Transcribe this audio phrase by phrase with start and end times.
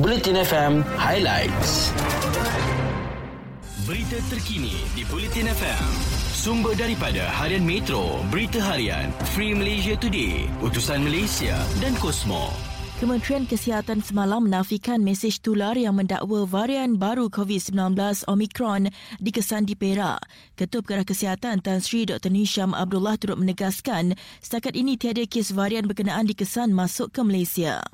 [0.00, 1.92] Bulletin FM Highlights.
[3.84, 5.88] Berita terkini di Bulletin FM.
[6.32, 11.52] Sumber daripada Harian Metro, Berita Harian, Free Malaysia Today, Utusan Malaysia
[11.84, 12.48] dan Kosmo.
[12.96, 17.92] Kementerian Kesihatan semalam menafikan mesej tular yang mendakwa varian baru COVID-19
[18.24, 18.88] Omicron
[19.20, 20.24] dikesan di Perak.
[20.56, 22.32] Ketua Pengarah Kesihatan Tan Sri Dr.
[22.32, 27.84] Nisham Abdullah turut menegaskan setakat ini tiada kes varian berkenaan dikesan masuk ke Malaysia.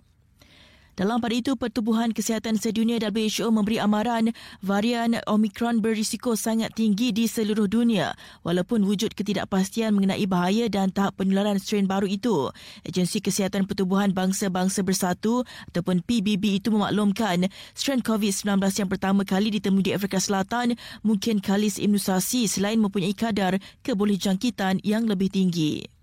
[0.96, 4.32] Dalam pada itu, Pertubuhan Kesihatan Sedunia WHO memberi amaran
[4.64, 8.16] varian Omicron berisiko sangat tinggi di seluruh dunia
[8.48, 12.48] walaupun wujud ketidakpastian mengenai bahaya dan tahap penularan strain baru itu.
[12.88, 17.44] Agensi Kesihatan Pertubuhan Bangsa-Bangsa Bersatu ataupun PBB itu memaklumkan
[17.76, 23.60] strain COVID-19 yang pertama kali ditemui di Afrika Selatan mungkin kalis imunisasi selain mempunyai kadar
[23.84, 25.95] kebolehjangkitan yang lebih tinggi.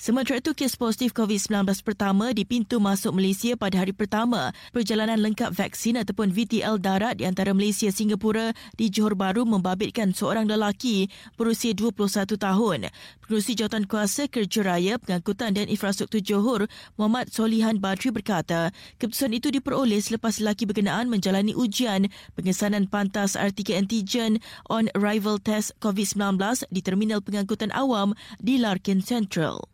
[0.00, 5.52] Sementara itu, kes positif COVID-19 pertama di pintu masuk Malaysia pada hari pertama perjalanan lengkap
[5.52, 11.76] vaksin ataupun VTL darat di antara Malaysia Singapura di Johor Bahru membabitkan seorang lelaki berusia
[11.76, 12.88] 21 tahun.
[13.20, 16.64] Pengurusi Jawatan Kuasa Kerja Raya, Pengangkutan dan Infrastruktur Johor,
[16.96, 22.08] Muhammad Solihan Badri berkata, keputusan itu diperoleh selepas lelaki berkenaan menjalani ujian
[22.40, 24.40] pengesanan pantas RTK antigen
[24.72, 26.40] on arrival test COVID-19
[26.72, 29.68] di Terminal Pengangkutan Awam di Larkin Central.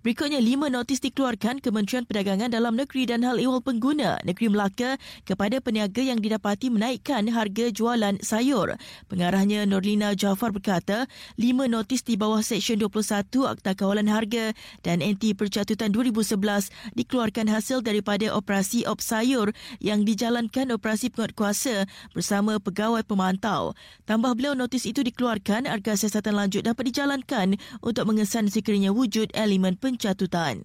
[0.00, 4.96] Berikutnya, lima notis dikeluarkan Kementerian Perdagangan Dalam Negeri dan Hal Ehwal Pengguna Negeri Melaka
[5.28, 8.80] kepada peniaga yang didapati menaikkan harga jualan sayur.
[9.12, 11.04] Pengarahnya Norlina Jafar berkata,
[11.36, 17.84] lima notis di bawah Seksyen 21 Akta Kawalan Harga dan NT Percatutan 2011 dikeluarkan hasil
[17.84, 19.52] daripada operasi op sayur
[19.84, 21.84] yang dijalankan operasi penguatkuasa
[22.16, 23.76] bersama pegawai pemantau.
[24.08, 29.76] Tambah beliau, notis itu dikeluarkan agar siasatan lanjut dapat dijalankan untuk mengesan sekiranya wujud elemen
[29.76, 30.62] penjagaan pencatutan.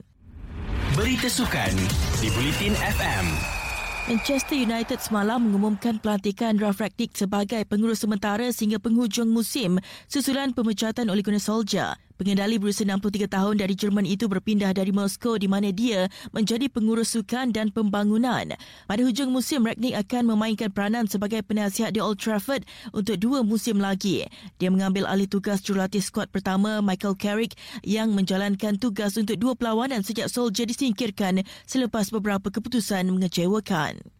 [0.94, 1.74] Berita sukan
[2.22, 3.26] di Bulletin FM.
[4.06, 11.10] Manchester United semalam mengumumkan pelantikan Ralf Rangnick sebagai pengurus sementara sehingga penghujung musim susulan pemecatan
[11.10, 11.98] oleh Gunnar Solskjaer.
[12.16, 17.12] Pengendali berusia 63 tahun dari Jerman itu berpindah dari Moskow di mana dia menjadi pengurus
[17.12, 18.56] sukan dan pembangunan.
[18.88, 22.64] Pada hujung musim, Ragnick akan memainkan peranan sebagai penasihat di Old Trafford
[22.96, 24.24] untuk dua musim lagi.
[24.64, 30.00] Dia mengambil alih tugas jurulatih skuad pertama Michael Carrick yang menjalankan tugas untuk dua perlawanan
[30.00, 34.15] sejak Solskjaer disingkirkan selepas beberapa keputusan mengecewakan.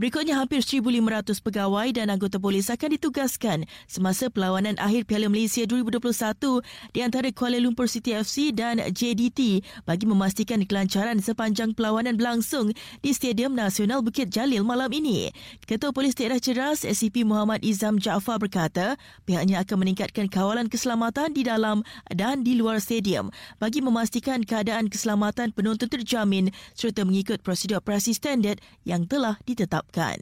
[0.00, 6.64] Berikutnya, hampir 1,500 pegawai dan anggota polis akan ditugaskan semasa perlawanan akhir Piala Malaysia 2021
[6.96, 12.72] di antara Kuala Lumpur City FC dan JDT bagi memastikan kelancaran sepanjang perlawanan berlangsung
[13.04, 15.36] di Stadium Nasional Bukit Jalil malam ini.
[15.68, 18.96] Ketua Polis Daerah Ceras SCP Muhammad Izam Jaafar berkata
[19.28, 23.28] pihaknya akan meningkatkan kawalan keselamatan di dalam dan di luar stadium
[23.60, 30.18] bagi memastikan keadaan keselamatan penonton terjamin serta mengikut prosedur operasi standard yang telah ditetapkan diharapkan.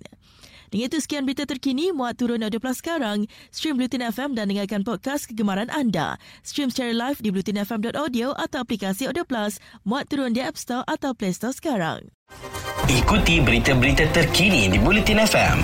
[0.68, 4.84] Dengan itu sekian berita terkini, muat turun audio plus sekarang, stream Blutin FM dan dengarkan
[4.84, 6.20] podcast kegemaran anda.
[6.44, 9.56] Stream secara live di blutinfm.audio atau aplikasi Audio Plus,
[9.88, 12.12] muat turun di App Store atau Play Store sekarang.
[12.84, 15.58] Ikuti berita-berita terkini di Bulletin FM.